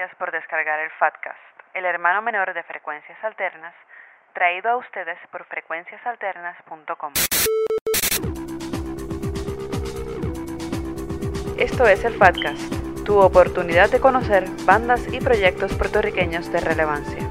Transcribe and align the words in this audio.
gracias 0.00 0.18
por 0.18 0.32
descargar 0.32 0.80
el 0.80 0.90
Fatcast, 0.92 1.38
el 1.74 1.84
hermano 1.84 2.22
menor 2.22 2.54
de 2.54 2.62
Frecuencias 2.62 3.22
Alternas, 3.22 3.74
traído 4.32 4.70
a 4.70 4.76
ustedes 4.78 5.18
por 5.30 5.44
frecuenciasalternas.com. 5.44 7.12
Esto 11.58 11.86
es 11.86 12.02
el 12.06 12.14
Fatcast, 12.14 13.04
tu 13.04 13.18
oportunidad 13.18 13.90
de 13.90 14.00
conocer 14.00 14.44
bandas 14.64 15.06
y 15.12 15.20
proyectos 15.20 15.76
puertorriqueños 15.76 16.50
de 16.50 16.60
relevancia. 16.60 17.28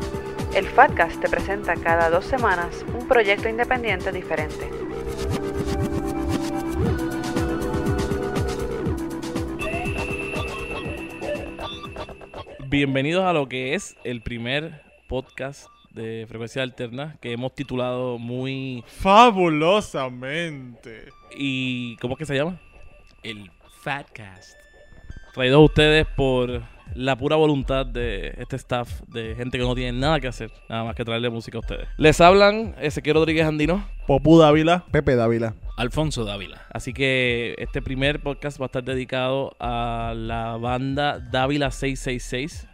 El 0.54 0.68
Fatcast 0.68 1.20
te 1.22 1.28
presenta 1.28 1.74
cada 1.74 2.12
dos 2.12 2.26
semanas 2.26 2.84
un 2.84 3.08
proyecto 3.08 3.50
independiente 3.50 4.12
diferente. 4.12 4.89
Bienvenidos 12.70 13.26
a 13.26 13.34
lo 13.34 13.50
que 13.50 13.74
es 13.74 13.98
el 14.04 14.22
primer 14.22 14.84
podcast 15.08 15.70
de 15.90 16.28
Frecuencia 16.28 16.62
Alterna 16.62 17.18
que 17.20 17.32
hemos 17.32 17.56
titulado 17.56 18.20
muy... 18.20 18.84
Fabulosamente. 18.86 21.06
¿Y 21.36 21.98
cómo 21.98 22.14
es 22.14 22.20
que 22.20 22.26
se 22.26 22.36
llama? 22.36 22.62
El 23.24 23.50
Fatcast. 23.82 24.56
Traído 25.34 25.58
a 25.58 25.64
ustedes 25.64 26.06
por 26.16 26.62
la 26.96 27.18
pura 27.18 27.36
voluntad 27.36 27.86
de 27.86 28.34
este 28.38 28.56
staff, 28.56 29.02
de 29.08 29.36
gente 29.36 29.58
que 29.58 29.64
no 29.64 29.76
tiene 29.76 29.98
nada 29.98 30.20
que 30.20 30.28
hacer, 30.28 30.52
nada 30.68 30.84
más 30.84 30.96
que 30.96 31.06
traerle 31.06 31.30
música 31.30 31.58
a 31.58 31.62
ustedes. 31.62 31.88
Les 31.98 32.20
hablan 32.22 32.76
Ezequiel 32.82 33.16
Rodríguez 33.16 33.46
Andino, 33.46 33.88
Popú 34.08 34.40
Dávila. 34.40 34.86
Pepe 34.92 35.16
Dávila. 35.16 35.56
Alfonso 35.78 36.26
Dávila. 36.26 36.62
así 36.74 36.92
que 36.92 37.56
este 37.58 37.82
primer 37.82 38.22
podcast 38.22 38.60
va 38.60 38.66
a 38.66 38.68
estar 38.68 38.84
dedicado 38.84 39.56
a 39.60 40.14
la 40.16 40.58
banda 40.58 41.20
Dávila 41.20 41.72
666. 41.72 42.68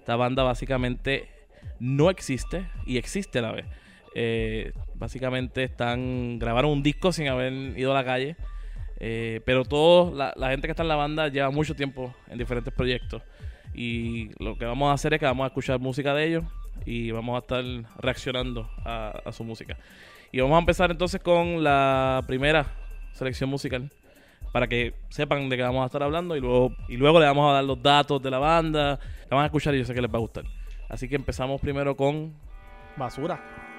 Esta 0.00 0.16
banda 0.16 0.42
básicamente 0.42 1.30
no 1.78 2.10
existe 2.10 2.68
y 2.84 2.98
existe 2.98 3.38
a 3.38 3.42
la 3.42 3.52
vez. 3.52 3.66
Eh, 4.14 4.72
básicamente 4.94 5.64
están 5.64 6.38
grabaron 6.38 6.72
un 6.72 6.82
disco 6.82 7.12
sin 7.12 7.28
haber 7.28 7.52
ido 7.78 7.92
a 7.92 7.94
la 7.94 8.04
calle. 8.04 8.36
Eh, 9.04 9.40
pero 9.44 9.64
todos, 9.64 10.14
la, 10.14 10.32
la 10.36 10.50
gente 10.50 10.68
que 10.68 10.72
está 10.72 10.82
en 10.82 10.88
la 10.88 10.96
banda 10.96 11.28
lleva 11.28 11.50
mucho 11.50 11.74
tiempo 11.74 12.14
en 12.28 12.38
diferentes 12.38 12.72
proyectos. 12.72 13.22
Y 13.74 14.30
lo 14.42 14.56
que 14.56 14.64
vamos 14.64 14.90
a 14.90 14.94
hacer 14.94 15.14
es 15.14 15.20
que 15.20 15.26
vamos 15.26 15.44
a 15.44 15.48
escuchar 15.48 15.78
música 15.78 16.14
de 16.14 16.26
ellos 16.26 16.44
y 16.84 17.10
vamos 17.10 17.36
a 17.36 17.38
estar 17.38 17.64
reaccionando 17.98 18.68
a, 18.84 19.32
su 19.32 19.44
música. 19.44 19.76
Y 20.30 20.40
vamos 20.40 20.56
a 20.56 20.60
empezar 20.60 20.90
entonces 20.90 21.20
con 21.20 21.62
la 21.62 22.22
primera 22.26 22.66
selección 23.12 23.50
musical 23.50 23.90
para 24.52 24.66
que 24.66 24.94
sepan 25.08 25.48
de 25.48 25.56
qué 25.56 25.62
vamos 25.62 25.82
a 25.82 25.86
estar 25.86 26.02
hablando 26.02 26.36
y 26.36 26.40
luego, 26.40 26.74
y 26.88 26.96
luego 26.96 27.20
le 27.20 27.26
vamos 27.26 27.50
a 27.50 27.54
dar 27.54 27.64
los 27.64 27.82
datos 27.82 28.22
de 28.22 28.30
la 28.30 28.38
banda. 28.38 28.98
La 29.30 29.36
van 29.36 29.44
a 29.44 29.46
escuchar 29.46 29.74
y 29.74 29.78
yo 29.78 29.84
sé 29.84 29.94
que 29.94 30.02
les 30.02 30.10
va 30.10 30.18
a 30.18 30.20
gustar. 30.20 30.44
Así 30.88 31.08
que 31.08 31.16
empezamos 31.16 31.60
primero 31.60 31.96
con 31.96 32.34
Basura. 32.96 33.71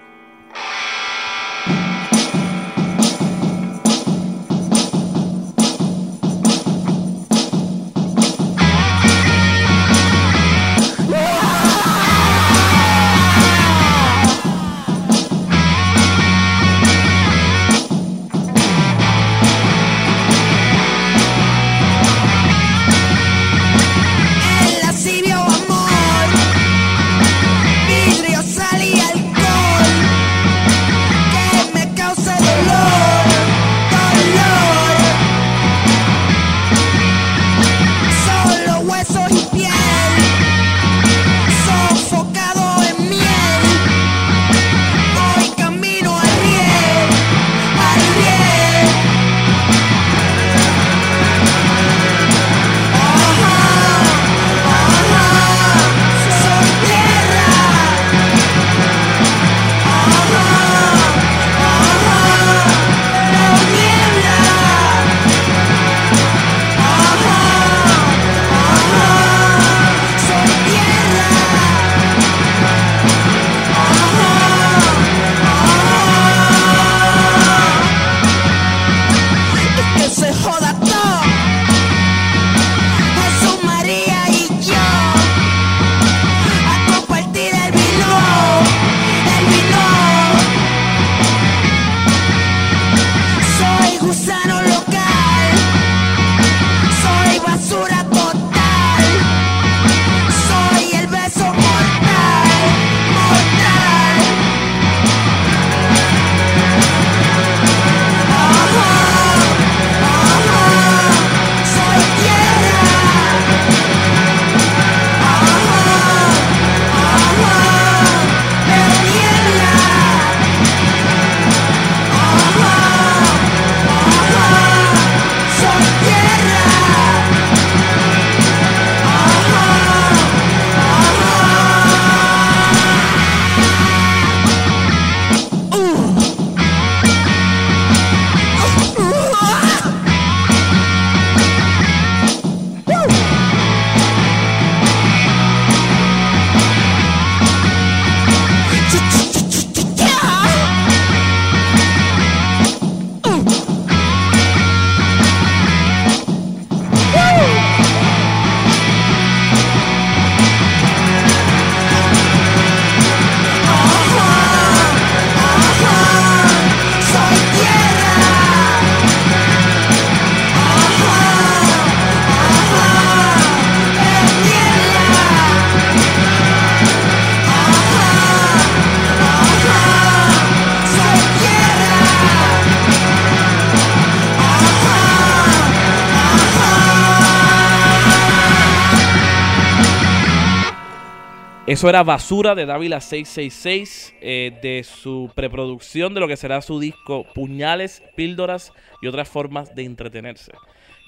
Eso 191.84 191.90
era 191.90 192.04
Basura 192.04 192.56
de 192.56 192.66
Dávila 192.66 193.02
666 193.02 194.16
eh, 194.22 194.58
de 194.62 194.86
su 194.86 195.30
preproducción 195.36 196.14
de 196.14 196.22
lo 196.22 196.30
que 196.30 196.38
será 196.38 196.62
su 196.62 196.80
disco 196.80 197.26
Puñales, 197.36 198.02
Píldoras 198.16 198.72
y 199.02 199.08
otras 199.08 199.28
formas 199.28 199.76
de 199.76 199.84
entretenerse. 199.84 200.54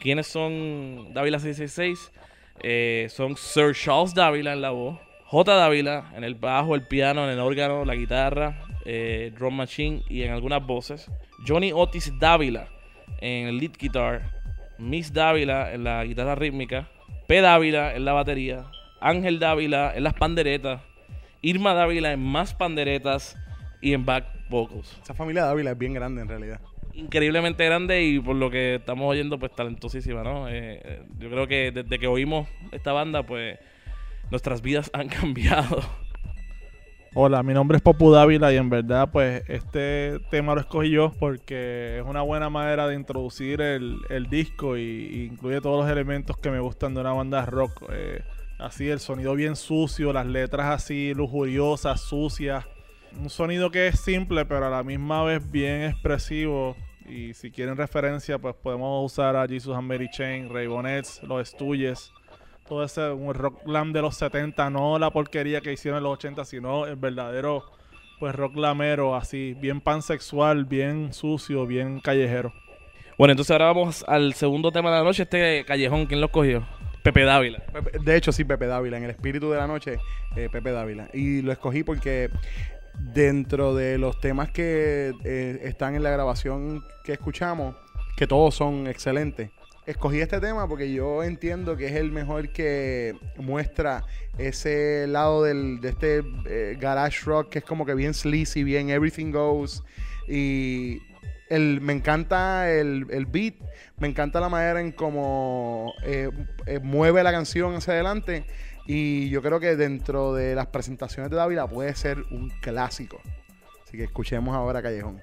¿Quiénes 0.02 0.28
son 0.28 1.14
Dávila 1.14 1.40
666? 1.40 2.12
Eh, 2.62 3.08
son 3.10 3.38
Sir 3.38 3.74
Charles 3.74 4.14
Dávila 4.14 4.52
en 4.52 4.62
la 4.62 4.72
voz, 4.72 5.00
J. 5.24 5.56
Dávila 5.56 6.12
en 6.14 6.26
el 6.26 6.36
bajo, 6.36 6.76
el 6.76 6.86
piano, 6.86 7.24
en 7.24 7.30
el 7.30 7.40
órgano, 7.40 7.86
la 7.86 7.96
guitarra, 7.96 8.62
eh, 8.84 9.32
drum 9.34 9.56
machine 9.56 10.04
y 10.10 10.24
en 10.24 10.34
algunas 10.34 10.62
voces. 10.68 11.10
Johnny 11.48 11.72
Otis 11.72 12.12
Dávila 12.20 12.68
en 13.22 13.48
el 13.48 13.60
lead 13.60 13.78
guitar, 13.80 14.30
Miss 14.78 15.14
Dávila 15.14 15.72
en 15.72 15.86
la 15.86 16.04
guitarra 16.04 16.36
rítmica, 16.36 16.90
P. 17.28 17.40
Dávila 17.40 17.96
en 17.96 18.04
la 18.04 18.12
batería, 18.12 18.66
Ángel 19.00 19.40
Dávila 19.40 19.94
en 19.96 20.04
las 20.04 20.14
panderetas, 20.14 20.82
Irma 21.42 21.74
Dávila 21.74 22.12
en 22.12 22.22
más 22.22 22.54
panderetas 22.54 23.38
y 23.82 23.94
en 23.94 24.06
back 24.06 24.26
vocals. 24.50 24.98
Esa 25.04 25.14
familia 25.14 25.46
de 25.46 25.52
Ávila 25.52 25.72
es 25.72 25.78
bien 25.78 25.94
grande 25.94 26.22
en 26.22 26.28
realidad. 26.28 26.60
Increíblemente 26.94 27.66
grande 27.66 28.04
y 28.04 28.20
por 28.20 28.36
lo 28.36 28.50
que 28.50 28.76
estamos 28.76 29.06
oyendo, 29.10 29.38
pues 29.38 29.54
talentosísima, 29.54 30.24
¿no? 30.24 30.48
Eh, 30.48 30.80
eh, 30.84 31.04
yo 31.20 31.30
creo 31.30 31.46
que 31.48 31.72
desde 31.72 32.00
que 32.00 32.08
oímos 32.08 32.48
esta 32.72 32.94
banda, 32.94 33.24
pues 33.24 33.60
nuestras 34.32 34.62
vidas 34.62 34.90
han 34.94 35.10
cambiado. 35.10 35.82
Hola, 37.18 37.44
mi 37.44 37.54
nombre 37.54 37.78
es 37.78 37.82
Popu 37.82 38.12
Dávila 38.12 38.52
y 38.52 38.58
en 38.58 38.70
verdad 38.70 39.10
pues 39.10 39.44
este 39.48 40.20
tema 40.30 40.54
lo 40.54 40.60
escogí 40.60 40.90
yo 40.90 41.14
porque 41.18 42.00
es 42.00 42.04
una 42.06 42.22
buena 42.22 42.50
manera 42.50 42.90
de 42.90 42.96
introducir 42.96 43.62
el, 43.62 44.00
el 44.10 44.30
disco 44.30 44.76
y, 44.78 44.82
y 44.82 45.24
incluye 45.32 45.62
todos 45.62 45.82
los 45.84 45.90
elementos 45.90 46.36
que 46.38 46.52
me 46.52 46.60
gustan 46.60 46.94
de 46.94 47.00
una 47.00 47.14
banda 47.14 47.46
rock. 47.46 47.84
eh, 47.90 48.22
así 48.60 48.90
el 48.90 49.00
sonido 49.00 49.36
bien 49.36 49.56
sucio, 49.56 50.14
las 50.14 50.26
letras 50.26 50.68
así 50.68 51.14
lujuriosas, 51.14 52.02
sucias. 52.02 52.66
Un 53.20 53.30
sonido 53.30 53.72
que 53.72 53.88
es 53.88 54.00
simple 54.00 54.46
pero 54.46 54.68
a 54.68 54.70
la 54.70 54.84
misma 54.84 55.24
vez 55.24 55.50
bien 55.50 55.84
expresivo. 55.84 56.76
Y 57.08 57.34
si 57.34 57.52
quieren 57.52 57.78
referencia 57.78 58.40
pues 58.40 58.56
podemos 58.56 59.12
usar 59.12 59.36
a 59.36 59.48
Jesus 59.48 59.76
and 59.76 59.88
Mary 59.88 60.10
Chain, 60.10 60.50
Ray 60.50 60.68
Bonets, 60.68 61.22
Los 61.24 61.50
Estuyes. 61.50 62.12
todo 62.68 62.84
ese 62.84 63.12
un 63.12 63.34
rock 63.34 63.64
glam 63.64 63.94
de 63.94 64.02
los 64.02 64.16
70, 64.16 64.70
no 64.72 64.98
la 64.98 65.12
porquería 65.12 65.62
que 65.62 65.72
hicieron 65.72 66.00
en 66.00 66.04
los 66.04 66.14
80, 66.14 66.46
sino 66.46 66.88
el 66.88 66.96
verdadero 66.96 67.64
pues 68.20 68.34
rock 68.34 68.54
glamero, 68.56 69.16
así, 69.16 69.54
bien 69.54 69.82
pansexual, 69.82 70.66
bien 70.66 71.14
sucio, 71.14 71.68
bien 71.68 72.00
callejero. 72.00 72.54
Bueno, 73.18 73.32
entonces 73.32 73.52
ahora 73.52 73.68
vamos 73.68 74.04
al 74.08 74.34
segundo 74.34 74.72
tema 74.72 74.90
de 74.90 74.98
la 74.98 75.04
noche, 75.04 75.24
este 75.24 75.64
callejón, 75.66 76.06
¿quién 76.06 76.22
lo 76.22 76.30
cogió? 76.32 76.66
Pepe 77.06 77.24
Dávila. 77.24 77.62
De 78.04 78.16
hecho, 78.16 78.32
sí, 78.32 78.44
Pepe 78.46 78.66
Dávila. 78.66 78.98
En 78.98 79.04
el 79.04 79.12
espíritu 79.12 79.52
de 79.52 79.58
la 79.58 79.68
noche, 79.68 80.00
eh, 80.36 80.50
Pepe 80.52 80.72
Dávila. 80.72 81.08
Y 81.14 81.44
lo 81.44 81.52
escogí 81.52 81.84
porque 81.84 82.32
dentro 83.14 83.76
de 83.76 84.00
los 84.00 84.20
temas 84.20 84.50
que 84.50 85.14
eh, 85.24 85.60
están 85.66 85.94
en 85.94 86.02
la 86.02 86.10
grabación 86.10 86.84
que 87.04 87.14
escuchamos, 87.14 87.76
que 88.18 88.26
todos 88.26 88.56
son 88.56 88.88
excelentes, 88.88 89.52
escogí 89.86 90.20
este 90.20 90.40
tema 90.40 90.68
porque 90.68 90.92
yo 90.92 91.22
entiendo 91.22 91.78
que 91.78 91.86
es 91.86 91.92
el 91.92 92.12
mejor 92.12 92.50
que 92.50 93.16
muestra 93.38 94.04
ese 94.40 95.06
lado 95.06 95.44
del, 95.44 95.82
de 95.82 95.90
este 95.90 96.24
eh, 96.48 96.76
garage 96.80 97.20
rock 97.24 97.50
que 97.50 97.60
es 97.60 97.66
como 97.66 97.86
que 97.86 97.94
bien 97.94 98.16
sleazy, 98.16 98.64
bien 98.64 98.90
everything 98.90 99.32
goes. 99.32 99.84
Y 100.28 101.04
el, 101.50 101.82
me 101.82 101.94
encanta 101.94 102.72
el, 102.72 103.08
el 103.10 103.26
beat, 103.26 103.56
me 103.98 104.08
encanta 104.08 104.40
la 104.40 104.50
manera 104.50 104.82
en 104.82 104.92
cómo 104.92 105.94
eh, 106.04 106.30
eh, 106.66 106.80
mueve 106.82 107.24
la 107.24 107.32
canción 107.32 107.76
hacia 107.76 107.94
adelante. 107.94 108.46
Y 108.88 109.30
yo 109.30 109.42
creo 109.42 109.60
que 109.60 109.76
dentro 109.76 110.34
de 110.34 110.54
las 110.54 110.68
presentaciones 110.68 111.32
de 111.32 111.38
Dávila 111.38 111.68
puede 111.68 111.96
ser 111.96 112.20
un 112.32 112.52
clásico. 112.62 113.20
Así 113.84 113.98
que 113.98 114.04
escuchemos 114.04 114.56
ahora 114.56 114.82
Callejón. 114.82 115.22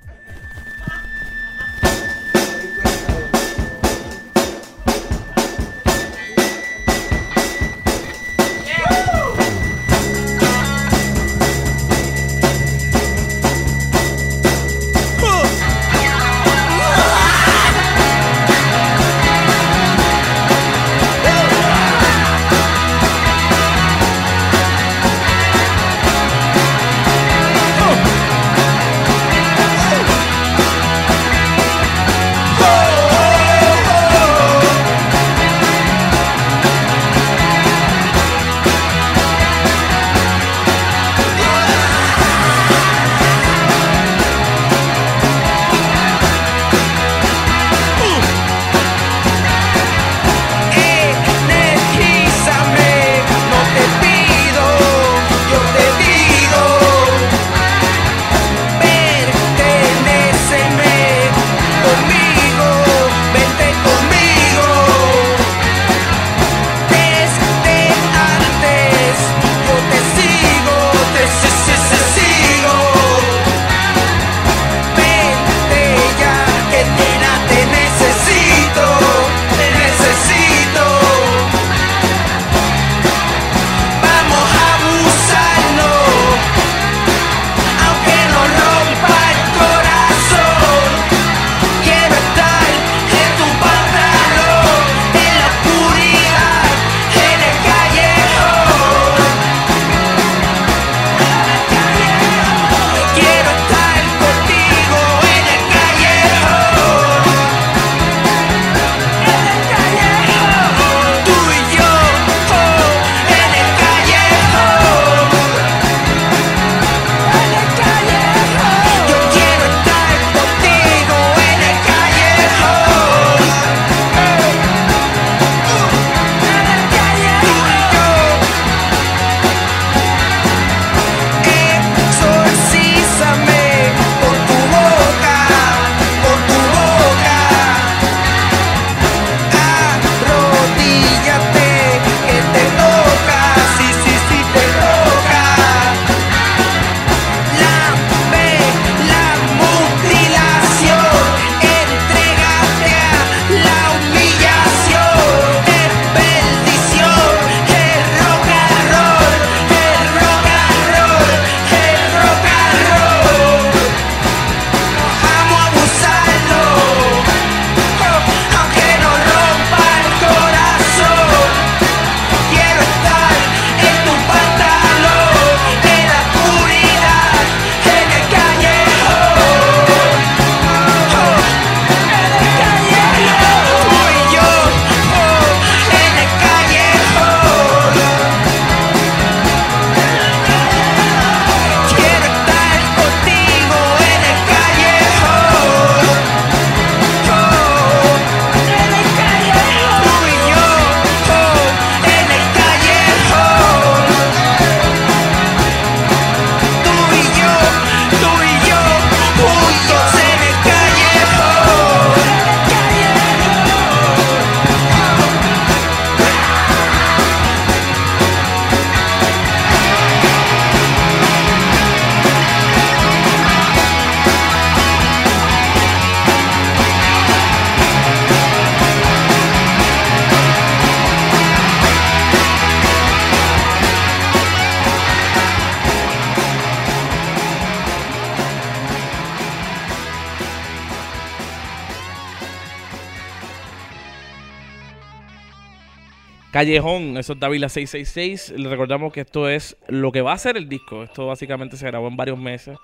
Callejón, 246.52 247.16
eso 247.16 247.32
es 247.32 247.40
Dávila 247.40 247.70
666. 247.70 248.58
Le 248.58 248.68
recordamos 248.68 249.10
que 249.10 249.22
esto 249.22 249.48
es 249.48 249.74
lo 249.88 250.12
que 250.12 250.20
va 250.20 250.34
a 250.34 250.38
ser 250.38 250.58
el 250.58 250.68
disco. 250.68 251.02
Esto 251.02 251.26
básicamente 251.26 251.78
se 251.78 251.86
grabó 251.86 252.08
en 252.08 252.16
varios 252.18 252.38
meses. 252.38 252.76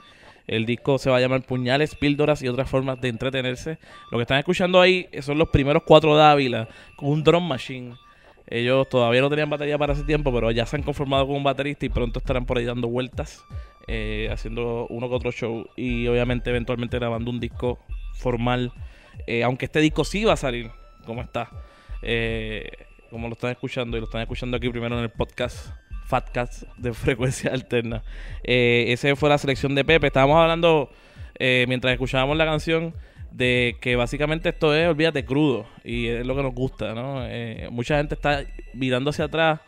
El 0.46 0.64
disco 0.64 0.96
se 0.96 1.10
va 1.10 1.18
a 1.18 1.20
llamar 1.20 1.42
Puñales, 1.42 1.94
Píldoras 1.94 2.40
y 2.40 2.48
otras 2.48 2.70
formas 2.70 2.98
de 3.02 3.08
entretenerse. 3.08 3.78
Lo 4.10 4.16
que 4.16 4.22
están 4.22 4.38
escuchando 4.38 4.80
ahí 4.80 5.06
son 5.20 5.36
los 5.36 5.50
primeros 5.50 5.82
cuatro 5.82 6.16
Dávila 6.16 6.66
con 6.96 7.10
un 7.10 7.22
drum 7.22 7.46
machine. 7.46 7.94
Ellos 8.46 8.88
todavía 8.88 9.20
no 9.20 9.28
tenían 9.28 9.50
batería 9.50 9.76
para 9.76 9.92
ese 9.92 10.04
tiempo, 10.04 10.32
pero 10.32 10.50
ya 10.50 10.64
se 10.64 10.76
han 10.76 10.82
conformado 10.82 11.26
con 11.26 11.36
un 11.36 11.44
baterista 11.44 11.84
y 11.84 11.90
pronto 11.90 12.20
estarán 12.20 12.46
por 12.46 12.56
ahí 12.56 12.64
dando 12.64 12.88
vueltas, 12.88 13.44
eh, 13.86 14.30
haciendo 14.32 14.86
uno 14.88 15.10
que 15.10 15.14
otro 15.14 15.30
show 15.30 15.66
y 15.76 16.06
obviamente 16.06 16.48
eventualmente 16.48 16.98
grabando 16.98 17.30
un 17.30 17.38
disco 17.38 17.78
formal. 18.14 18.72
Eh, 19.26 19.44
aunque 19.44 19.66
este 19.66 19.80
disco 19.80 20.04
sí 20.04 20.24
va 20.24 20.32
a 20.32 20.36
salir, 20.38 20.70
como 21.04 21.20
está. 21.20 21.50
Eh, 22.00 22.70
como 23.10 23.28
lo 23.28 23.34
están 23.34 23.50
escuchando 23.50 23.96
y 23.96 24.00
lo 24.00 24.06
están 24.06 24.22
escuchando 24.22 24.56
aquí 24.56 24.68
primero 24.68 24.96
en 24.96 25.04
el 25.04 25.10
podcast 25.10 25.70
Fatcast 26.06 26.64
de 26.76 26.92
frecuencia 26.94 27.52
alterna. 27.52 28.02
Eh, 28.44 28.86
ese 28.88 29.16
fue 29.16 29.28
la 29.28 29.38
selección 29.38 29.74
de 29.74 29.84
Pepe. 29.84 30.08
Estábamos 30.08 30.36
hablando 30.36 30.90
eh, 31.38 31.64
mientras 31.68 31.92
escuchábamos 31.92 32.36
la 32.36 32.44
canción 32.44 32.94
de 33.30 33.76
que 33.80 33.96
básicamente 33.96 34.48
esto 34.48 34.74
es, 34.74 34.88
olvídate, 34.88 35.24
crudo 35.24 35.66
y 35.84 36.06
es 36.06 36.26
lo 36.26 36.34
que 36.34 36.42
nos 36.42 36.54
gusta, 36.54 36.94
¿no? 36.94 37.24
Eh, 37.26 37.68
mucha 37.70 37.98
gente 37.98 38.14
está 38.14 38.44
mirando 38.72 39.10
hacia 39.10 39.26
atrás 39.26 39.60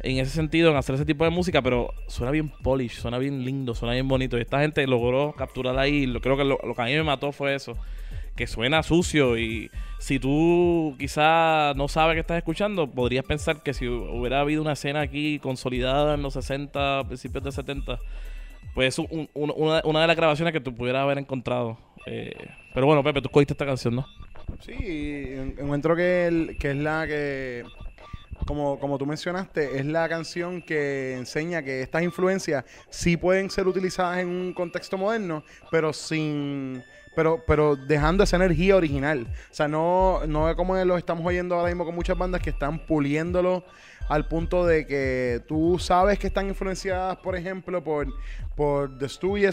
en 0.00 0.18
ese 0.18 0.30
sentido, 0.30 0.70
en 0.70 0.76
hacer 0.76 0.94
ese 0.94 1.04
tipo 1.04 1.24
de 1.24 1.30
música, 1.30 1.62
pero 1.62 1.92
suena 2.06 2.30
bien 2.30 2.50
polish, 2.62 2.92
suena 2.92 3.18
bien 3.18 3.44
lindo, 3.44 3.74
suena 3.74 3.94
bien 3.94 4.06
bonito. 4.06 4.38
Y 4.38 4.42
esta 4.42 4.60
gente 4.60 4.86
logró 4.86 5.32
capturar 5.32 5.78
ahí, 5.78 6.06
lo, 6.06 6.20
creo 6.20 6.36
que 6.36 6.44
lo 6.44 6.58
que 6.58 6.82
a 6.82 6.84
mí 6.84 6.92
me 6.92 7.02
mató 7.02 7.32
fue 7.32 7.54
eso, 7.54 7.76
que 8.38 8.46
suena 8.46 8.84
sucio 8.84 9.36
y 9.36 9.68
si 9.98 10.20
tú 10.20 10.94
quizás 10.96 11.74
no 11.74 11.88
sabes 11.88 12.14
que 12.14 12.20
estás 12.20 12.38
escuchando, 12.38 12.88
podrías 12.88 13.24
pensar 13.24 13.64
que 13.64 13.74
si 13.74 13.88
hubiera 13.88 14.38
habido 14.40 14.62
una 14.62 14.74
escena 14.74 15.00
aquí 15.00 15.40
consolidada 15.40 16.14
en 16.14 16.22
los 16.22 16.34
60, 16.34 17.02
principios 17.08 17.42
de 17.42 17.50
70, 17.50 17.98
pues 18.74 18.94
es 18.94 18.98
un- 19.00 19.28
un- 19.34 19.52
una, 19.84 20.00
de 20.02 20.06
las 20.06 20.16
grabaciones 20.16 20.52
que 20.52 20.60
tú 20.60 20.72
pudieras 20.72 21.02
haber 21.02 21.18
encontrado. 21.18 21.76
Eh, 22.06 22.32
pero 22.74 22.86
bueno, 22.86 23.02
Pepe, 23.02 23.20
tú 23.20 23.28
cogiste 23.28 23.54
esta 23.54 23.66
canción, 23.66 23.96
¿no? 23.96 24.06
Sí, 24.60 24.72
en- 24.78 25.56
encuentro 25.58 25.96
que, 25.96 26.56
que 26.60 26.70
es 26.70 26.76
la 26.76 27.08
que, 27.08 27.64
como, 28.46 28.78
como 28.78 28.98
tú 28.98 29.04
mencionaste, 29.04 29.78
es 29.80 29.84
la 29.84 30.08
canción 30.08 30.62
que 30.62 31.16
enseña 31.16 31.60
que 31.64 31.82
estas 31.82 32.04
influencias 32.04 32.64
sí 32.88 33.16
pueden 33.16 33.50
ser 33.50 33.66
utilizadas 33.66 34.18
en 34.18 34.28
un 34.28 34.52
contexto 34.54 34.96
moderno, 34.96 35.42
pero 35.72 35.92
sin... 35.92 36.84
Pero, 37.14 37.42
pero 37.46 37.76
dejando 37.76 38.24
esa 38.24 38.36
energía 38.36 38.76
original. 38.76 39.26
O 39.50 39.54
sea, 39.54 39.68
no, 39.68 40.20
no 40.26 40.48
es 40.48 40.56
como 40.56 40.76
lo 40.76 40.96
estamos 40.96 41.24
oyendo 41.26 41.54
ahora 41.54 41.68
mismo 41.68 41.84
con 41.84 41.94
muchas 41.94 42.16
bandas 42.16 42.40
que 42.40 42.50
están 42.50 42.78
puliéndolo 42.86 43.64
al 44.08 44.26
punto 44.26 44.66
de 44.66 44.86
que 44.86 45.42
tú 45.46 45.78
sabes 45.78 46.18
que 46.18 46.28
están 46.28 46.48
influenciadas, 46.48 47.18
por 47.18 47.36
ejemplo, 47.36 47.84
por, 47.84 48.08
por 48.56 48.98
The 48.98 49.06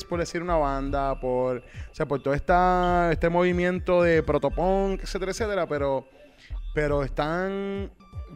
por 0.07 0.19
decir 0.19 0.41
una 0.41 0.55
banda, 0.55 1.19
por, 1.19 1.57
o 1.57 1.63
sea, 1.95 2.05
por 2.05 2.23
todo 2.23 2.33
esta, 2.33 3.09
este 3.11 3.29
movimiento 3.29 4.01
de 4.01 4.23
protopunk, 4.23 5.01
etcétera, 5.03 5.31
etcétera, 5.31 5.67
pero, 5.67 6.07
pero 6.73 7.03
están 7.03 7.91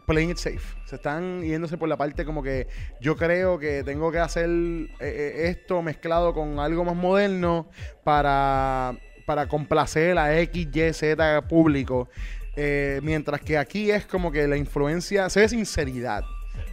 playing 0.05 0.31
it 0.31 0.37
safe. 0.37 0.77
Se 0.85 0.95
están 0.95 1.41
yéndose 1.41 1.77
por 1.77 1.87
la 1.87 1.95
parte 1.95 2.25
como 2.25 2.43
que 2.43 2.67
yo 2.99 3.15
creo 3.15 3.57
que 3.57 3.83
tengo 3.83 4.11
que 4.11 4.19
hacer 4.19 4.49
eh, 4.49 4.87
eh, 4.99 5.33
esto 5.49 5.81
mezclado 5.81 6.33
con 6.33 6.59
algo 6.59 6.83
más 6.83 6.95
moderno 6.95 7.69
para, 8.03 8.97
para 9.29 9.47
complacer 9.47 10.17
a 10.17 10.39
X, 10.39 10.69
Y, 10.73 10.91
Z 10.91 11.47
público. 11.47 12.09
Eh, 12.55 12.99
mientras 13.03 13.39
que 13.41 13.59
aquí 13.59 13.91
es 13.91 14.07
como 14.07 14.31
que 14.31 14.47
la 14.47 14.57
influencia, 14.57 15.29
se 15.29 15.41
ve 15.41 15.47
sinceridad. 15.47 16.23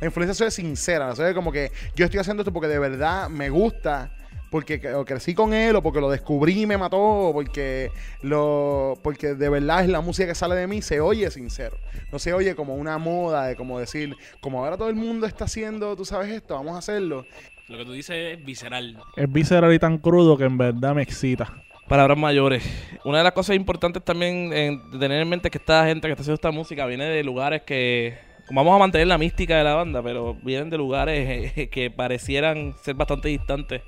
La 0.00 0.06
influencia 0.06 0.32
se 0.32 0.44
ve 0.44 0.50
sincera, 0.50 1.14
se 1.14 1.22
ve 1.22 1.34
como 1.34 1.52
que 1.52 1.70
yo 1.94 2.06
estoy 2.06 2.18
haciendo 2.18 2.40
esto 2.40 2.54
porque 2.54 2.68
de 2.68 2.78
verdad 2.78 3.28
me 3.28 3.50
gusta, 3.50 4.10
porque 4.50 4.94
o 4.94 5.04
crecí 5.04 5.34
con 5.34 5.52
él, 5.52 5.76
o 5.76 5.82
porque 5.82 6.00
lo 6.00 6.08
descubrí 6.08 6.62
y 6.62 6.66
me 6.66 6.78
mató, 6.78 6.98
o 6.98 7.32
porque, 7.34 7.90
lo, 8.22 8.94
porque 9.02 9.34
de 9.34 9.50
verdad 9.50 9.82
es 9.82 9.90
la 9.90 10.00
música 10.00 10.28
que 10.28 10.34
sale 10.34 10.54
de 10.54 10.66
mí, 10.66 10.80
se 10.80 11.00
oye 11.00 11.30
sincero. 11.30 11.76
No 12.10 12.18
se 12.18 12.32
oye 12.32 12.54
como 12.54 12.74
una 12.74 12.96
moda 12.96 13.48
de 13.48 13.56
como 13.56 13.78
decir, 13.78 14.16
como 14.40 14.64
ahora 14.64 14.78
todo 14.78 14.88
el 14.88 14.96
mundo 14.96 15.26
está 15.26 15.44
haciendo, 15.44 15.94
tú 15.94 16.06
sabes 16.06 16.30
esto, 16.30 16.54
vamos 16.54 16.74
a 16.74 16.78
hacerlo. 16.78 17.26
Lo 17.68 17.76
que 17.76 17.84
tú 17.84 17.92
dices 17.92 18.38
es 18.38 18.44
visceral. 18.46 18.96
Es 19.14 19.30
visceral 19.30 19.74
y 19.74 19.78
tan 19.78 19.98
crudo 19.98 20.38
que 20.38 20.44
en 20.44 20.56
verdad 20.56 20.94
me 20.94 21.02
excita. 21.02 21.65
Palabras 21.88 22.18
mayores. 22.18 22.64
Una 23.04 23.18
de 23.18 23.24
las 23.24 23.32
cosas 23.32 23.54
importantes 23.54 24.02
también 24.02 24.52
en 24.52 24.90
tener 24.98 25.22
en 25.22 25.28
mente 25.28 25.46
es 25.46 25.52
que 25.52 25.58
esta 25.58 25.86
gente 25.86 26.08
que 26.08 26.12
está 26.12 26.22
haciendo 26.22 26.34
esta 26.34 26.50
música 26.50 26.84
viene 26.84 27.04
de 27.04 27.22
lugares 27.22 27.62
que 27.62 28.18
vamos 28.50 28.74
a 28.74 28.78
mantener 28.78 29.06
la 29.06 29.18
mística 29.18 29.56
de 29.56 29.62
la 29.62 29.74
banda, 29.74 30.02
pero 30.02 30.34
vienen 30.34 30.68
de 30.68 30.78
lugares 30.78 31.52
eh, 31.56 31.68
que 31.72 31.92
parecieran 31.92 32.74
ser 32.82 32.96
bastante 32.96 33.28
distantes. 33.28 33.82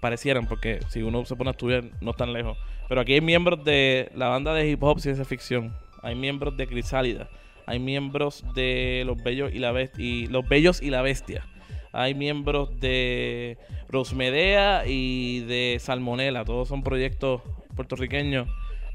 Parecieran, 0.00 0.48
porque 0.48 0.80
si 0.88 1.02
uno 1.02 1.24
se 1.24 1.36
pone 1.36 1.50
a 1.50 1.52
estudiar, 1.52 1.84
no 2.00 2.10
están 2.10 2.32
lejos. 2.32 2.58
Pero 2.88 3.00
aquí 3.00 3.12
hay 3.14 3.20
miembros 3.20 3.62
de 3.62 4.10
la 4.16 4.26
banda 4.26 4.52
de 4.52 4.68
hip 4.68 4.82
hop 4.82 4.98
ciencia 4.98 5.24
ficción. 5.24 5.72
Hay 6.02 6.16
miembros 6.16 6.56
de 6.56 6.66
Crisálida. 6.66 7.28
Hay 7.64 7.78
miembros 7.78 8.44
de 8.54 9.04
Los 9.06 9.22
Bellos 9.22 9.52
y 9.54 9.60
la 9.60 9.70
Bestia. 9.70 10.04
Y 10.04 10.26
Los 10.26 10.48
Bellos 10.48 10.82
y 10.82 10.90
la 10.90 11.02
Bestia. 11.02 11.44
Hay 11.92 12.14
miembros 12.14 12.78
de 12.80 13.58
Rosmedea 13.88 14.84
y 14.86 15.40
de 15.40 15.76
Salmonella. 15.80 16.44
Todos 16.44 16.68
son 16.68 16.82
proyectos 16.82 17.42
puertorriqueños 17.76 18.48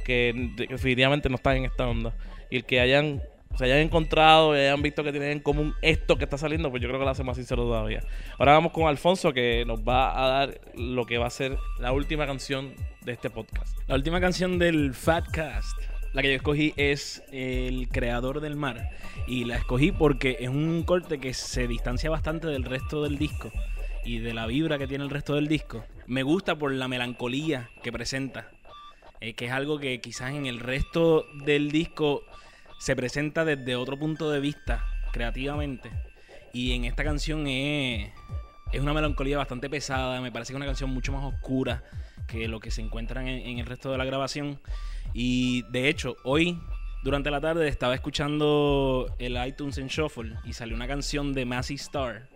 que 0.06 0.52
de- 0.56 0.68
definitivamente 0.68 1.30
no 1.30 1.36
están 1.36 1.58
en 1.58 1.66
esta 1.66 1.88
onda. 1.88 2.14
Y 2.50 2.58
el 2.58 2.66
que 2.66 2.80
hayan 2.80 3.22
se 3.58 3.64
hayan 3.64 3.78
encontrado 3.80 4.54
y 4.54 4.60
hayan 4.60 4.82
visto 4.82 5.02
que 5.02 5.12
tienen 5.12 5.32
en 5.32 5.40
común 5.40 5.74
esto 5.82 6.18
que 6.18 6.26
está 6.26 6.38
saliendo, 6.38 6.70
pues 6.70 6.82
yo 6.84 6.90
creo 6.90 7.00
que 7.00 7.06
lo 7.06 7.12
hace 7.12 7.24
más 7.24 7.38
sincero 7.38 7.64
todavía. 7.64 8.02
Ahora 8.38 8.52
vamos 8.52 8.74
con 8.74 8.86
Alfonso 8.86 9.32
que 9.32 9.64
nos 9.66 9.80
va 9.80 10.22
a 10.22 10.28
dar 10.28 10.60
lo 10.76 11.06
que 11.06 11.18
va 11.18 11.28
a 11.28 11.30
ser 11.30 11.58
la 11.80 11.94
última 11.94 12.26
canción 12.26 12.74
de 13.04 13.14
este 13.14 13.30
podcast. 13.30 13.78
La 13.88 13.96
última 13.96 14.20
canción 14.20 14.60
del 14.60 14.94
Fatcast, 14.94 15.78
la 16.16 16.22
que 16.22 16.30
yo 16.30 16.36
escogí 16.36 16.74
es 16.78 17.24
El 17.34 17.90
Creador 17.90 18.40
del 18.40 18.56
Mar. 18.56 18.90
Y 19.28 19.44
la 19.44 19.58
escogí 19.58 19.92
porque 19.92 20.38
es 20.40 20.48
un 20.48 20.84
corte 20.84 21.20
que 21.20 21.34
se 21.34 21.68
distancia 21.68 22.10
bastante 22.10 22.48
del 22.48 22.64
resto 22.64 23.04
del 23.04 23.18
disco 23.18 23.52
y 24.06 24.20
de 24.20 24.34
la 24.34 24.48
vibra 24.48 24.78
que 24.78 24.88
tiene 24.88 25.04
el 25.04 25.10
resto 25.10 25.36
del 25.36 25.50
disco. 25.50 25.84
Me 26.08 26.24
gusta 26.24 26.56
por 26.56 26.72
la 26.72 26.88
melancolía 26.88 27.70
que 27.84 27.92
presenta, 27.92 28.50
eh, 29.20 29.34
que 29.34 29.48
es 29.48 29.52
algo 29.52 29.78
que 29.78 30.00
quizás 30.00 30.32
en 30.32 30.46
el 30.46 30.62
resto 30.62 31.26
del 31.44 31.70
disco 31.70 32.24
se 32.80 32.96
presenta 32.96 33.44
desde 33.44 33.76
otro 33.76 34.00
punto 34.00 34.32
de 34.32 34.40
vista, 34.40 34.86
creativamente. 35.12 35.92
Y 36.54 36.72
en 36.72 36.86
esta 36.86 37.04
canción 37.04 37.46
es, 37.48 38.14
es 38.72 38.80
una 38.80 38.94
melancolía 38.94 39.38
bastante 39.38 39.70
pesada, 39.70 40.22
me 40.22 40.32
parece 40.32 40.54
que 40.54 40.56
es 40.56 40.58
una 40.58 40.66
canción 40.66 40.92
mucho 40.92 41.12
más 41.12 41.26
oscura 41.26 41.84
que 42.26 42.48
lo 42.48 42.62
que 42.62 42.72
se 42.72 42.82
encuentran 42.82 43.28
en, 43.28 43.46
en 43.46 43.60
el 43.60 43.66
resto 43.66 43.92
de 43.92 43.98
la 43.98 44.06
grabación. 44.06 44.62
Y 45.18 45.62
de 45.72 45.88
hecho, 45.88 46.18
hoy 46.26 46.60
durante 47.04 47.32
la 47.32 47.40
tarde 47.40 47.70
estaba 47.70 47.96
escuchando 47.96 49.08
el 49.18 49.38
iTunes 49.48 49.78
en 49.78 49.88
Shuffle 49.88 50.36
y 50.44 50.52
salió 50.52 50.76
una 50.76 50.88
canción 50.88 51.34
de 51.34 51.46
Massey 51.46 51.78
Star. 51.78 52.28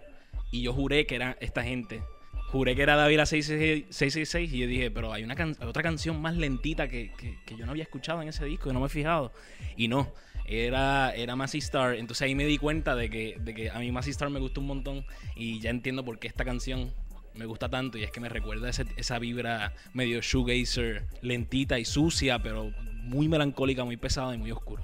Y 0.49 0.61
yo 0.61 0.71
juré 0.73 1.05
que 1.05 1.15
era 1.15 1.35
esta 1.41 1.61
gente. 1.61 2.01
Juré 2.47 2.75
que 2.77 2.81
era 2.83 2.95
David 2.95 3.19
666 3.25 4.53
y 4.53 4.57
yo 4.59 4.67
dije, 4.67 4.89
pero 4.91 5.11
hay 5.11 5.23
una 5.23 5.35
otra 5.67 5.83
canción 5.83 6.21
más 6.21 6.37
lentita 6.37 6.87
que, 6.87 7.11
que- 7.17 7.55
yo 7.57 7.65
no 7.65 7.71
había 7.73 7.83
escuchado 7.83 8.21
en 8.21 8.29
ese 8.29 8.45
disco 8.45 8.69
y 8.69 8.73
no 8.73 8.79
me 8.79 8.85
he 8.85 8.89
fijado. 8.89 9.33
Y 9.75 9.87
no, 9.89 10.13
era, 10.45 11.13
era 11.13 11.35
Massey 11.35 11.59
Star. 11.59 11.95
Entonces 11.95 12.21
ahí 12.23 12.33
me 12.33 12.45
di 12.45 12.57
cuenta 12.57 12.95
de 12.95 13.09
que, 13.09 13.35
de 13.41 13.53
que 13.53 13.69
a 13.69 13.77
mí 13.79 13.91
Massey 13.91 14.11
Star 14.11 14.29
me 14.29 14.39
gusta 14.39 14.61
un 14.61 14.67
montón 14.67 15.05
y 15.35 15.59
ya 15.59 15.69
entiendo 15.69 16.05
por 16.05 16.17
qué 16.17 16.27
esta 16.27 16.45
canción 16.45 16.91
me 17.39 17.45
gusta 17.45 17.69
tanto 17.69 17.97
y 17.97 18.03
es 18.03 18.11
que 18.11 18.19
me 18.19 18.27
recuerda 18.29 18.69
ese- 18.69 18.85
esa 18.97 19.17
vibra 19.17 19.73
medio 19.93 20.21
shoegazer, 20.21 21.05
lentita 21.21 21.79
y 21.79 21.85
sucia, 21.85 22.39
pero 22.39 22.71
muy 23.03 23.27
melancólica, 23.29 23.83
muy 23.85 23.97
pesada 23.97 24.35
y 24.35 24.37
muy 24.37 24.51
oscura. 24.51 24.83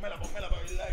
Thank 0.00 0.91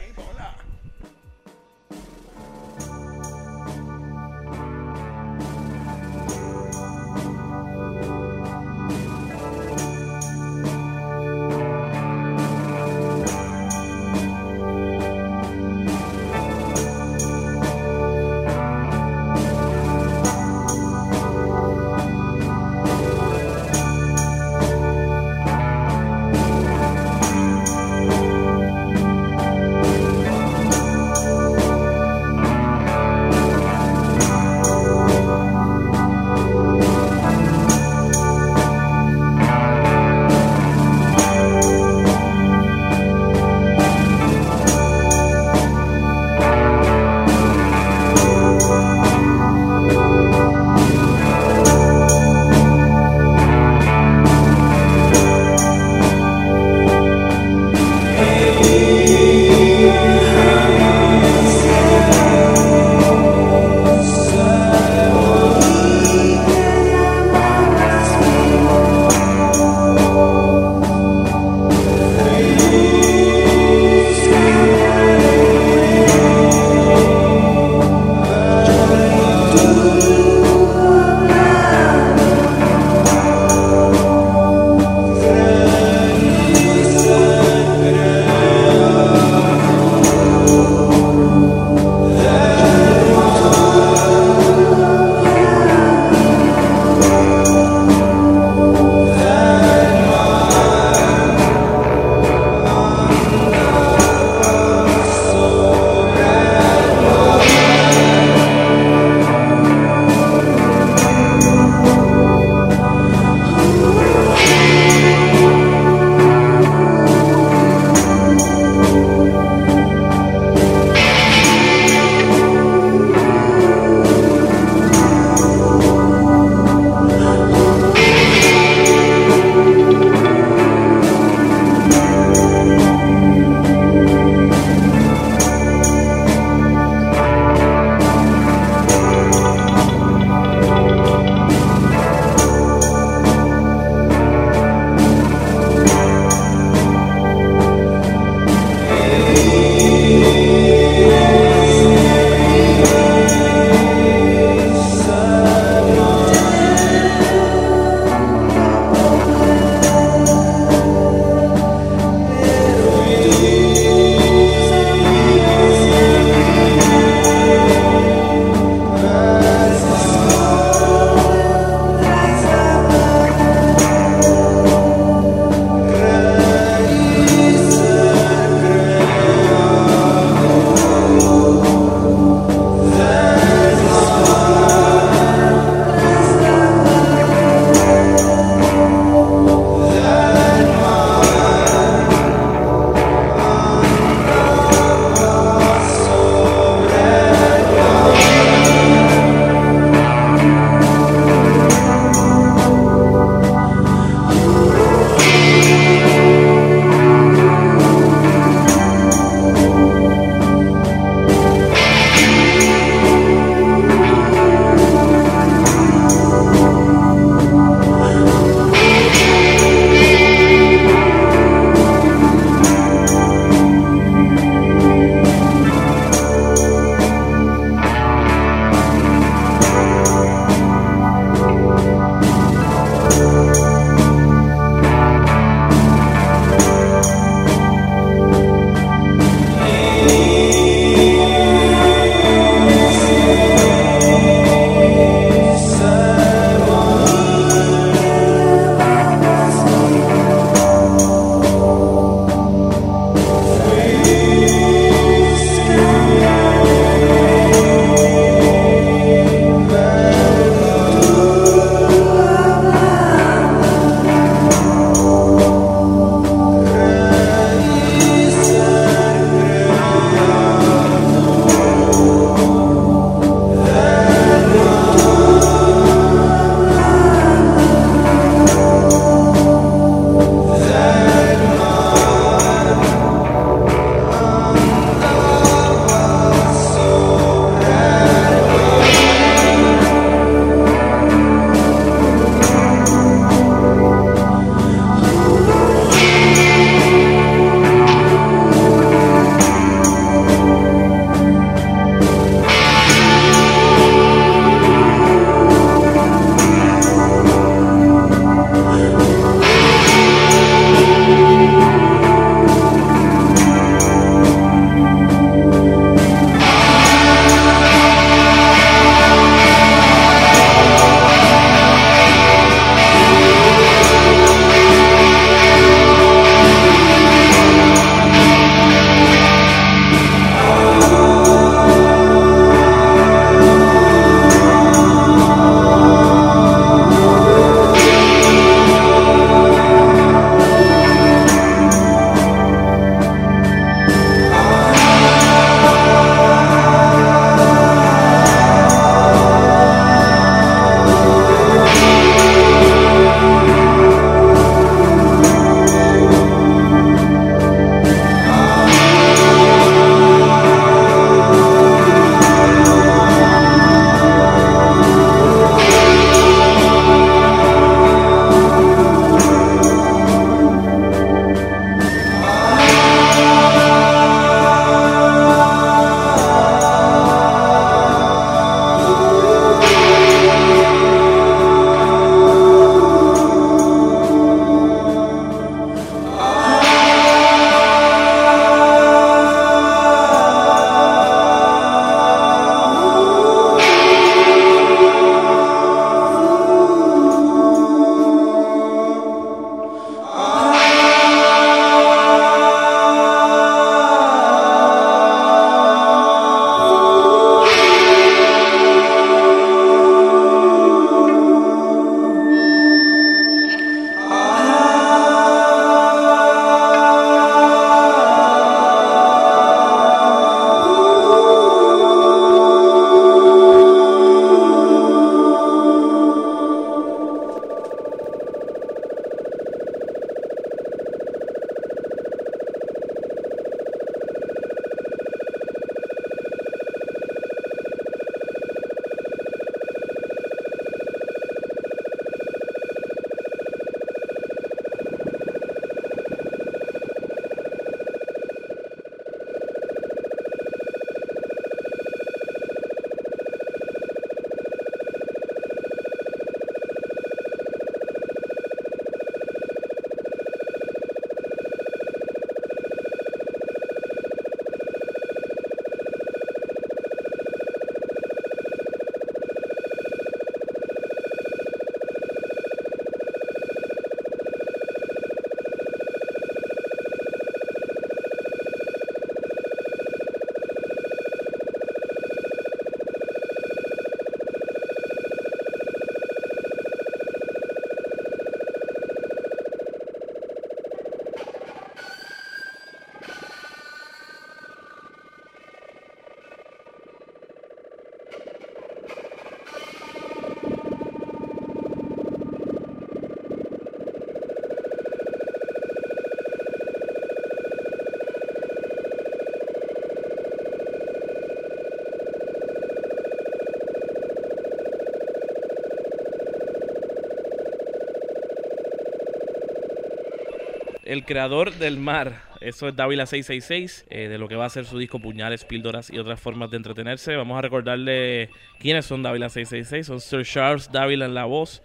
el 520.89 521.05
creador 521.05 521.53
del 521.53 521.77
mar. 521.77 522.23
Eso 522.41 522.67
es 522.67 522.75
Dávila 522.75 523.05
666, 523.05 523.85
eh, 523.89 524.07
de 524.07 524.17
lo 524.17 524.27
que 524.27 524.35
va 524.35 524.45
a 524.45 524.49
ser 524.49 524.65
su 524.65 524.79
disco 524.79 524.99
Puñales, 524.99 525.45
Píldoras 525.45 525.91
y 525.91 525.99
otras 525.99 526.19
formas 526.19 526.49
de 526.49 526.57
entretenerse. 526.57 527.15
Vamos 527.15 527.37
a 527.37 527.41
recordarle 527.43 528.31
quiénes 528.59 528.87
son 528.87 529.03
Dávila 529.03 529.29
666. 529.29 529.85
Son 529.85 530.01
Sir 530.01 530.25
Charles 530.25 530.71
Dávila 530.71 531.05
en 531.05 531.13
la 531.13 531.25
voz, 531.25 531.61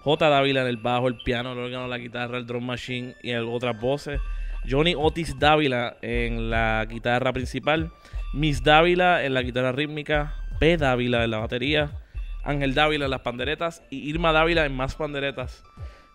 J. 0.00 0.28
Dávila 0.30 0.62
en 0.62 0.68
el 0.68 0.78
bajo, 0.78 1.08
el 1.08 1.18
piano, 1.18 1.52
el 1.52 1.58
órgano, 1.58 1.86
la 1.86 1.98
guitarra, 1.98 2.38
el 2.38 2.46
drum 2.46 2.64
machine 2.64 3.14
y 3.22 3.34
otras 3.34 3.78
voces. 3.78 4.20
Johnny 4.68 4.94
Otis 4.96 5.38
Dávila 5.38 5.98
en 6.00 6.48
la 6.48 6.86
guitarra 6.88 7.30
principal. 7.34 7.92
Miss 8.32 8.62
Dávila 8.62 9.22
en 9.22 9.34
la 9.34 9.42
guitarra 9.42 9.72
rítmica. 9.72 10.34
P. 10.58 10.78
Dávila 10.78 11.24
en 11.24 11.30
la 11.30 11.38
batería. 11.38 11.90
Ángel 12.42 12.72
Dávila 12.72 13.04
en 13.04 13.10
las 13.10 13.20
panderetas. 13.20 13.82
Y 13.90 14.08
Irma 14.08 14.32
Dávila 14.32 14.64
en 14.64 14.74
más 14.74 14.94
panderetas. 14.94 15.62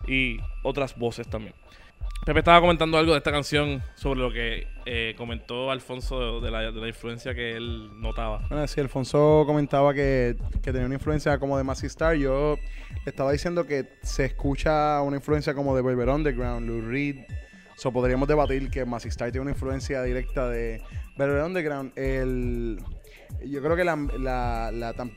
Y 0.08 0.38
otras 0.64 0.98
voces 0.98 1.28
también. 1.28 1.54
Pepe 2.28 2.40
estaba 2.40 2.60
comentando 2.60 2.98
algo 2.98 3.12
de 3.12 3.18
esta 3.18 3.32
canción 3.32 3.82
sobre 3.94 4.20
lo 4.20 4.30
que 4.30 4.66
eh, 4.84 5.14
comentó 5.16 5.70
Alfonso 5.70 6.42
de, 6.42 6.50
la, 6.50 6.86
influencia 6.86 7.34
que 7.34 7.56
él 7.56 7.88
notaba. 8.02 8.46
Bueno, 8.50 8.66
si 8.66 8.82
Alfonso 8.82 9.44
comentaba 9.46 9.94
que, 9.94 10.36
tenía 10.60 10.84
una 10.84 10.96
influencia 10.96 11.38
como 11.38 11.56
de 11.56 11.64
Massey 11.64 11.86
Star, 11.86 12.16
yo 12.16 12.58
estaba 13.06 13.32
diciendo 13.32 13.66
que 13.66 13.88
se 14.02 14.26
escucha 14.26 15.00
una 15.00 15.16
influencia 15.16 15.54
como 15.54 15.74
de 15.74 15.80
Velvet 15.80 16.06
Underground, 16.06 16.68
Lou 16.68 16.82
Reed. 16.82 17.16
So, 17.78 17.92
podríamos 17.92 18.28
debatir 18.28 18.68
que 18.68 18.84
Massey 18.84 19.08
Star 19.08 19.30
tiene 19.30 19.44
una 19.44 19.52
influencia 19.52 20.02
directa 20.02 20.50
de 20.50 20.82
Velvet 21.16 21.46
Underground. 21.46 21.92
El, 21.96 22.78
yo 23.42 23.62
creo 23.62 23.74
que 23.74 23.86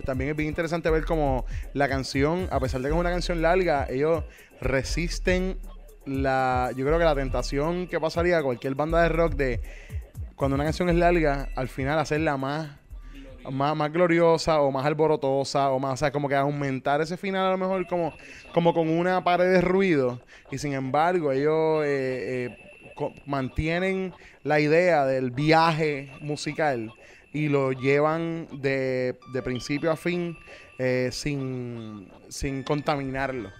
también 0.05 0.29
es 0.29 0.35
bien 0.37 0.47
interesante 0.47 0.89
ver 0.89 1.03
como 1.03 1.45
la 1.73 1.89
canción, 1.89 2.47
a 2.51 2.61
pesar 2.61 2.79
de 2.79 2.87
que 2.87 2.93
es 2.93 2.99
una 2.99 3.11
canción 3.11 3.41
larga, 3.41 3.85
ellos 3.89 4.23
resisten 4.61 5.57
la, 6.05 6.71
yo 6.75 6.85
creo 6.85 6.97
que 6.97 7.05
la 7.05 7.15
tentación 7.15 7.87
que 7.87 7.99
pasaría 7.99 8.39
a 8.39 8.43
cualquier 8.43 8.75
banda 8.75 9.01
de 9.03 9.09
rock 9.09 9.33
de 9.35 9.61
cuando 10.35 10.55
una 10.55 10.63
canción 10.63 10.89
es 10.89 10.95
larga, 10.95 11.49
al 11.55 11.67
final 11.67 11.99
hacerla 11.99 12.35
más, 12.35 12.71
más, 13.51 13.75
más 13.75 13.91
gloriosa 13.93 14.61
o 14.61 14.71
más 14.71 14.85
alborotosa 14.85 15.69
o 15.69 15.79
más, 15.79 15.93
o 15.93 15.97
sea, 15.97 16.11
como 16.11 16.27
que 16.27 16.35
aumentar 16.35 16.99
ese 17.01 17.15
final 17.15 17.45
a 17.45 17.51
lo 17.51 17.57
mejor 17.57 17.85
como, 17.87 18.13
como 18.51 18.73
con 18.73 18.89
una 18.89 19.23
pared 19.23 19.51
de 19.51 19.61
ruido. 19.61 20.19
Y 20.49 20.57
sin 20.57 20.73
embargo, 20.73 21.31
ellos 21.31 21.83
eh, 21.85 22.57
eh, 22.57 23.13
mantienen 23.27 24.13
la 24.43 24.59
idea 24.59 25.05
del 25.05 25.29
viaje 25.29 26.11
musical 26.21 26.91
y 27.31 27.47
lo 27.47 27.71
llevan 27.71 28.47
de, 28.51 29.19
de 29.31 29.41
principio 29.43 29.91
a 29.91 29.95
fin 29.95 30.35
eh, 30.79 31.09
sin, 31.11 32.09
sin 32.29 32.63
contaminarlo 32.63 33.51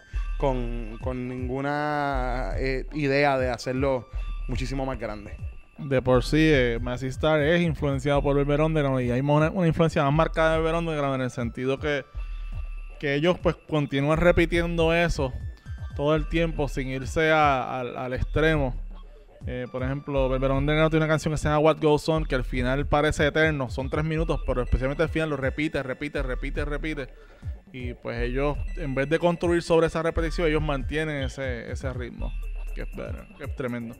con, 0.41 1.27
ninguna 1.27 2.53
eh, 2.57 2.87
idea 2.93 3.37
de 3.37 3.51
hacerlo 3.51 4.09
muchísimo 4.47 4.87
más 4.87 4.97
grande. 4.97 5.37
De 5.77 6.01
por 6.01 6.23
sí, 6.23 6.39
eh, 6.39 6.79
Star 7.01 7.41
es 7.41 7.61
influenciado 7.61 8.23
por 8.23 8.35
Velvet 8.35 8.59
Underground 8.59 9.01
y 9.01 9.11
hay 9.11 9.21
una, 9.21 9.67
influencia 9.67 10.03
más 10.03 10.13
marcada 10.13 10.57
de 10.57 10.63
Velvet 10.63 11.15
en 11.15 11.21
el 11.21 11.31
sentido 11.31 11.79
que, 11.79 12.05
que 12.99 13.13
ellos 13.13 13.37
pues 13.39 13.55
continúan 13.69 14.17
repitiendo 14.17 14.93
eso 14.93 15.31
todo 15.95 16.15
el 16.15 16.27
tiempo 16.27 16.67
sin 16.67 16.87
irse 16.87 17.31
al 17.31 18.13
extremo. 18.13 18.75
Eh, 19.47 19.65
por 19.71 19.81
ejemplo, 19.81 20.29
Velvet 20.29 20.51
Underground 20.51 20.91
tiene 20.91 21.05
una 21.05 21.13
canción 21.13 21.33
que 21.33 21.37
se 21.37 21.47
llama 21.47 21.59
What 21.59 21.77
Goes 21.81 22.07
On 22.09 22.25
que 22.25 22.35
al 22.35 22.43
final 22.43 22.85
parece 22.85 23.25
eterno, 23.25 23.69
son 23.69 23.89
tres 23.89 24.05
minutos, 24.05 24.39
pero 24.45 24.61
especialmente 24.61 25.03
al 25.03 25.09
final 25.09 25.31
lo 25.31 25.37
repite, 25.37 25.81
repite, 25.81 26.21
repite, 26.21 26.65
repite. 26.65 27.09
Y 27.73 27.93
pues 27.93 28.21
ellos, 28.21 28.57
en 28.77 28.95
vez 28.95 29.09
de 29.09 29.19
construir 29.19 29.61
sobre 29.61 29.87
esa 29.87 30.01
repetición, 30.03 30.47
ellos 30.47 30.61
mantienen 30.61 31.23
ese, 31.23 31.71
ese 31.71 31.93
ritmo, 31.93 32.33
que 32.75 32.81
es, 32.81 32.89
que 33.37 33.43
es 33.45 33.55
tremendo. 33.55 33.95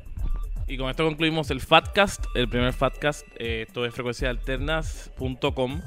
Y 0.68 0.78
con 0.78 0.90
esto 0.90 1.04
concluimos 1.04 1.52
el 1.52 1.60
Fatcast, 1.60 2.26
el 2.36 2.48
primer 2.48 2.74
Fatcast. 2.74 3.28
Eh, 3.38 3.66
esto 3.68 3.86
es 3.86 3.94
frecuenciaalternas.com, 3.94 5.82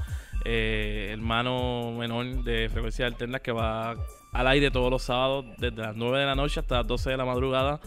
eh, 0.44 1.08
hermano 1.12 1.92
menor 1.92 2.44
de 2.44 2.68
Frecuencias 2.68 3.10
Alternas 3.10 3.40
que 3.40 3.52
va 3.52 3.96
al 4.32 4.46
aire 4.48 4.70
todos 4.70 4.90
los 4.90 5.02
sábados 5.02 5.46
desde 5.58 5.76
las 5.76 5.96
9 5.96 6.18
de 6.18 6.26
la 6.26 6.34
noche 6.34 6.60
hasta 6.60 6.78
las 6.78 6.86
12 6.86 7.10
de 7.10 7.16
la 7.16 7.24
madrugada 7.24 7.80